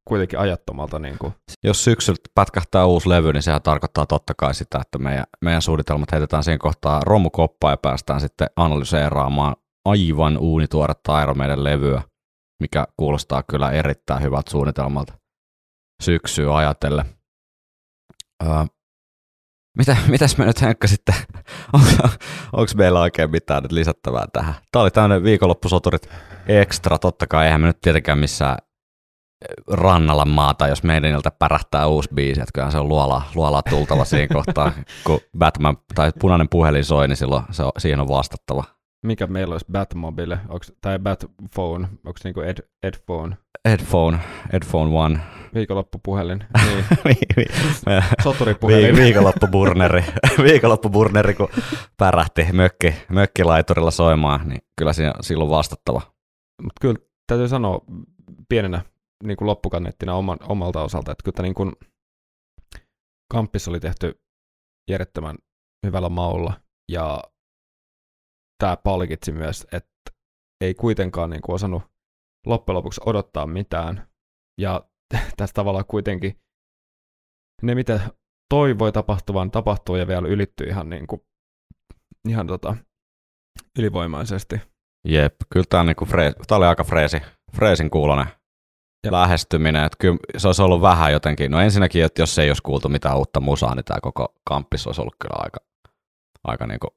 [0.08, 1.00] kuitenkin ajattomalta.
[1.00, 1.34] Niinku.
[1.64, 6.12] Jos syksyllä pätkähtää uusi levy, niin sehän tarkoittaa totta kai sitä, että meidän, meidän suunnitelmat
[6.12, 9.56] heitetään siinä kohtaa romukoppaan ja päästään sitten analyseeraamaan
[9.86, 12.02] aivan uunituoretta Iron Maiden levyä,
[12.60, 15.14] mikä kuulostaa kyllä erittäin hyvältä suunnitelmalta
[16.04, 17.06] syksyä ajatellen.
[18.44, 18.50] Öö,
[19.78, 21.16] mitä, mitäs me nyt Henkka sitten,
[22.54, 24.56] onko meillä oikein mitään nyt lisättävää tähän?
[24.72, 26.10] Tämä oli tämmöinen viikonloppusoturit
[26.48, 28.58] extra, totta kai eihän me nyt tietenkään missään
[29.68, 34.72] rannalla maata, jos meidäniltä pärähtää uusi biisi, että se on luola, luolaa tultava siinä kohtaa,
[35.06, 38.64] kun Batman tai punainen puhelin soi, niin silloin se on, siihen on vastattava.
[39.06, 44.20] Mikä meillä olisi Batmobile, onks, tai Batphone, onko niinku Ed, Edphone, Headphone,
[44.54, 45.20] Headphone One,
[45.54, 46.40] viikonloppupuhelin,
[47.06, 47.46] niin, Vi-
[48.24, 48.96] soturipuhelin.
[48.96, 50.04] viikonloppuburneri,
[50.44, 51.50] viikonloppuburneri, kun
[51.98, 56.02] pärähti mökki, mökkilaiturilla soimaan, niin kyllä siinä, silloin vastattava.
[56.62, 56.96] Mutta kyllä
[57.28, 57.82] täytyy sanoa
[58.50, 58.82] pienenä
[59.24, 61.72] niin kuin loppukannettina oman, omalta osalta, että kyllä niin kuin,
[63.32, 64.22] kamppis oli tehty
[64.90, 65.36] järjettömän
[65.86, 66.54] hyvällä maulla
[66.92, 67.24] ja
[68.60, 70.12] tämä palkitsi myös, että
[70.62, 71.84] ei kuitenkaan niin kuin osannut
[72.46, 74.08] loppujen lopuksi odottaa mitään
[74.62, 74.90] ja
[75.38, 76.40] tässä tavallaan kuitenkin
[77.62, 78.00] ne mitä
[78.50, 81.22] toivoi tapahtuvan tapahtuu ja vielä ylittyy ihan, niin kuin,
[82.30, 82.76] ihan tota,
[83.80, 84.62] ylivoimaisesti.
[85.08, 87.22] Jep, kyllä tämä, niinku frees, tää oli aika freesi,
[87.56, 88.28] freesin kuulonen
[89.06, 89.12] Jep.
[89.12, 89.84] lähestyminen.
[89.84, 93.18] Että kyllä se olisi ollut vähän jotenkin, no ensinnäkin, että jos ei olisi kuultu mitään
[93.18, 95.60] uutta musaa, niin tämä koko kamppis olisi ollut kyllä aika,
[96.44, 96.88] aika niinku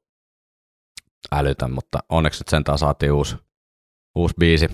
[1.33, 3.37] älytön, mutta onneksi nyt sentään saatiin uusi,
[4.17, 4.69] uusi biisi.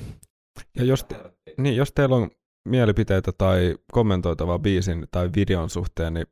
[0.77, 1.17] Ja jos, te,
[1.59, 2.31] niin, jos teillä on
[2.69, 6.27] mielipiteitä tai kommentoitavaa biisin tai videon suhteen, niin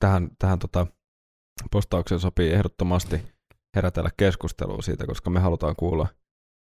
[0.00, 0.86] tähän, tähän tota
[1.70, 3.22] postaukseen sopii ehdottomasti
[3.76, 6.06] herätellä keskustelua siitä, koska me halutaan kuulla,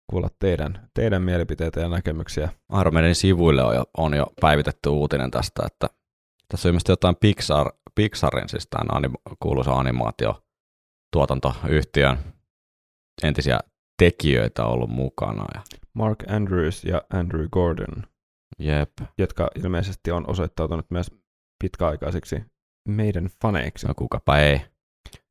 [0.09, 2.49] kuulla teidän, teidän mielipiteitä ja näkemyksiä.
[2.81, 5.89] Iron Maidenin sivuille on jo, on jo päivitetty uutinen tästä, että
[6.47, 10.43] tässä on ilmeisesti jotain Pixar, Pixarin, siis tämän anim, kuuluisa animaatio
[11.13, 12.36] tuotantoyhtiön
[13.23, 13.59] entisiä
[13.99, 15.45] tekijöitä ollut mukana.
[15.55, 15.61] Ja
[15.93, 18.03] Mark Andrews ja Andrew Gordon,
[18.59, 21.11] jep, jotka ilmeisesti on osoittautunut myös
[21.63, 22.43] pitkäaikaisiksi
[22.87, 23.87] meidän faneiksi.
[23.87, 24.61] no kukapa ei.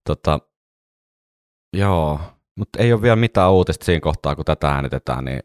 [0.09, 0.41] Tota,
[1.77, 2.21] joo,
[2.59, 5.41] mutta ei ole vielä mitään uutista siinä kohtaa, kun tätä äänitetään, niin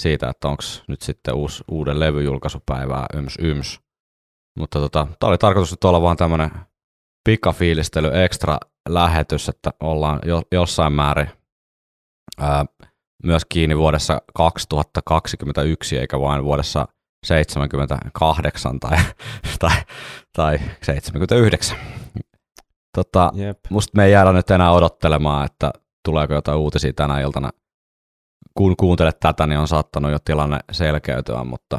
[0.00, 3.80] siitä, että onko nyt sitten uusi, uuden levyjulkaisupäivää yms yms.
[4.58, 6.50] Mutta tota, tämä oli tarkoitus nyt olla vaan tämmöinen
[7.24, 11.30] pikafiilistely, ekstra lähetys, että ollaan jo, jossain määrin
[12.40, 12.64] ää,
[13.24, 16.88] myös kiinni vuodessa 2021, eikä vain vuodessa
[17.26, 18.98] 78 tai,
[19.58, 19.76] tai,
[20.36, 21.76] tai 79.
[22.96, 23.58] Tota, Jep.
[23.70, 25.70] musta me ei jäädä nyt enää odottelemaan, että
[26.04, 27.50] tuleeko jotain uutisia tänä iltana.
[28.54, 31.78] Kun kuuntelet tätä, niin on saattanut jo tilanne selkeytyä, mutta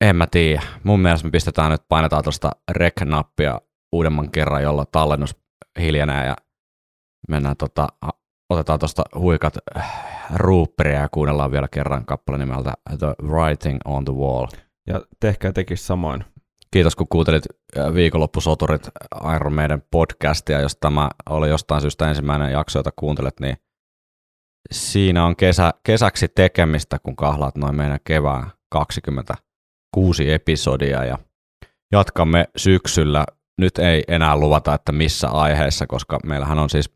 [0.00, 0.62] en mä tiedä.
[0.84, 3.60] Mun mielestä me pistetään nyt, painetaan tuosta rec-nappia
[3.92, 5.36] uudemman kerran, jolla tallennus
[5.80, 6.36] hiljenee ja
[7.28, 7.88] mennään tota,
[8.50, 9.92] otetaan tuosta huikat äh,
[10.34, 14.46] ruupperia ja kuunnellaan vielä kerran kappale nimeltä The Writing on the Wall.
[14.86, 16.24] Ja tehkää tekis samoin.
[16.70, 17.44] Kiitos kun kuuntelit
[17.78, 18.88] äh, viikonloppusoturit
[19.36, 20.60] Iron Maiden podcastia.
[20.60, 23.56] Jos tämä oli jostain syystä ensimmäinen jakso, jota kuuntelet, niin
[24.72, 31.18] siinä on kesä, kesäksi tekemistä, kun kahlaat noin meidän kevään 26 episodia ja
[31.92, 33.24] jatkamme syksyllä.
[33.60, 36.95] Nyt ei enää luvata, että missä aiheessa, koska meillähän on siis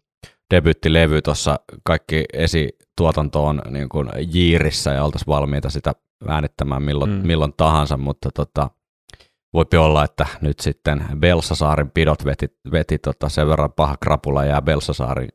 [0.50, 5.92] debyyttilevy tuossa, kaikki esituotanto on niin kuin jiirissä ja oltaisiin valmiita sitä
[6.28, 7.26] äänittämään milloin, Mm.
[7.26, 8.70] milloin tahansa, mutta tota,
[9.54, 14.62] voipi olla, että nyt sitten Belsasaarin pidot veti, veti tota sen verran paha krapula jää
[14.62, 15.28] Belsasaarin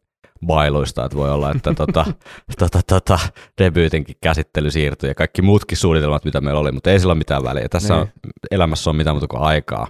[0.46, 2.06] bailuista, että voi olla, että tota,
[2.60, 3.20] tota, tota,
[3.62, 7.44] debyytinkin käsittely siirtyi ja kaikki muutkin suunnitelmat, mitä meillä oli, mutta ei sillä ole mitään
[7.44, 7.70] väliä.
[7.70, 8.02] Tässä Niin.
[8.02, 8.08] on,
[8.52, 9.88] elämässä on mitään muuta kuin aikaa.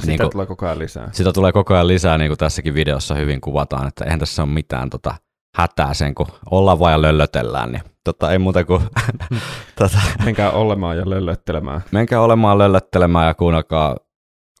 [0.00, 1.08] Sitä Niin kuin- tulee koko ajan lisää.
[1.12, 4.50] Sitä tulee koko ajan lisää, niin kuin tässäkin videossa hyvin kuvataan, että eihän tässä ole
[4.50, 5.14] mitään tota,
[5.56, 8.82] hätää sen, kun ollaan vaan ja löllötellään, niin tota, ei muuta kuin
[9.78, 11.80] tota, Menkää olemaan ja löllöttelemään.
[11.92, 13.96] menkää olemaan löllöttelemään ja kuunnelkaa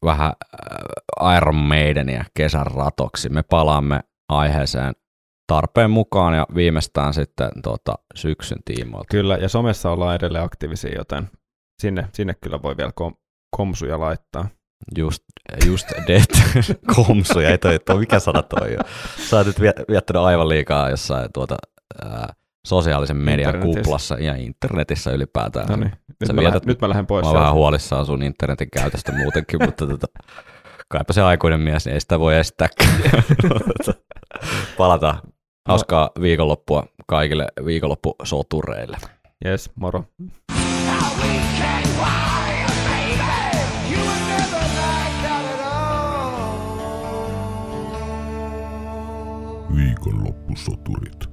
[0.04, 0.32] vähän
[1.22, 3.28] äh, Iron Maidenia kesän ratoksi.
[3.28, 4.92] Me palaamme aiheeseen
[5.46, 9.06] tarpeen mukaan ja viimeistään sitten tota, syksyn tiimoilta.
[9.10, 11.30] Kyllä, ja somessa ollaan edelleen aktiivisia, joten
[11.82, 13.16] sinne, sinne kyllä voi vielä kom-
[13.56, 14.48] komsuja laittaa.
[14.98, 15.22] Just,
[15.66, 16.24] just dead
[16.96, 18.84] komsuja, ei toi, toi, mikä sana toi on.
[19.28, 21.56] Sä oot nyt vie- viettänyt aivan liikaa jossain tuota,
[22.04, 22.32] ää,
[22.66, 25.66] sosiaalisen median kuplassa ja internetissä ylipäätään.
[25.68, 27.24] No niin, nyt, mä lähden, vietät- nyt mä lähden pois.
[27.24, 30.06] Mä oon vähän huolissaan sun internetin käytöstä muutenkin, mutta tota,
[30.88, 32.90] kaipa se aikuinen mies, niin ei sitä voi estääkään.
[34.78, 35.18] Palataan.
[35.68, 38.96] Hauskaa viikonloppua kaikille viikonloppusotureille.
[39.46, 40.04] Yes, moro.
[49.76, 51.23] Viikonloppusoturit.